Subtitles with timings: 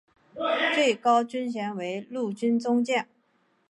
[0.73, 3.05] 最高军衔为陆军中将。